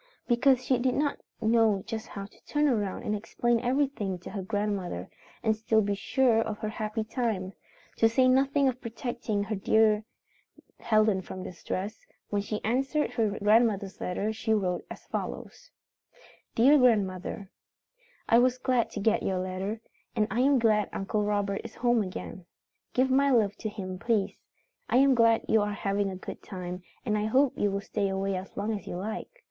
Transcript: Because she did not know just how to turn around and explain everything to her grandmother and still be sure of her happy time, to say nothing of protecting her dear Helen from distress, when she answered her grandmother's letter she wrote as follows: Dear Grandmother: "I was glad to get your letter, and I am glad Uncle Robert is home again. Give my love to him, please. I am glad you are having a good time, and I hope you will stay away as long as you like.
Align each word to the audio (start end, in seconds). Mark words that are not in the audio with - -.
Because 0.27 0.65
she 0.65 0.79
did 0.79 0.95
not 0.95 1.19
know 1.41 1.83
just 1.85 2.07
how 2.07 2.25
to 2.25 2.43
turn 2.47 2.67
around 2.67 3.03
and 3.03 3.15
explain 3.15 3.59
everything 3.59 4.17
to 4.17 4.31
her 4.31 4.41
grandmother 4.41 5.07
and 5.43 5.55
still 5.55 5.83
be 5.83 5.93
sure 5.93 6.39
of 6.41 6.57
her 6.57 6.69
happy 6.69 7.03
time, 7.03 7.53
to 7.97 8.09
say 8.09 8.27
nothing 8.27 8.67
of 8.67 8.81
protecting 8.81 9.43
her 9.43 9.53
dear 9.53 10.03
Helen 10.79 11.21
from 11.21 11.43
distress, 11.43 12.03
when 12.31 12.41
she 12.41 12.63
answered 12.63 13.11
her 13.11 13.37
grandmother's 13.37 14.01
letter 14.01 14.33
she 14.33 14.55
wrote 14.55 14.83
as 14.89 15.05
follows: 15.05 15.69
Dear 16.55 16.79
Grandmother: 16.79 17.51
"I 18.27 18.39
was 18.39 18.57
glad 18.57 18.89
to 18.93 18.99
get 18.99 19.21
your 19.21 19.37
letter, 19.37 19.81
and 20.15 20.25
I 20.31 20.39
am 20.39 20.57
glad 20.57 20.89
Uncle 20.91 21.23
Robert 21.23 21.61
is 21.63 21.75
home 21.75 22.01
again. 22.01 22.47
Give 22.95 23.11
my 23.11 23.29
love 23.29 23.55
to 23.57 23.69
him, 23.69 23.99
please. 23.99 24.35
I 24.89 24.97
am 24.97 25.13
glad 25.13 25.45
you 25.47 25.61
are 25.61 25.73
having 25.73 26.09
a 26.09 26.15
good 26.15 26.41
time, 26.41 26.81
and 27.05 27.15
I 27.19 27.25
hope 27.25 27.53
you 27.55 27.69
will 27.69 27.81
stay 27.81 28.09
away 28.09 28.35
as 28.35 28.57
long 28.57 28.73
as 28.73 28.87
you 28.87 28.97
like. 28.97 29.29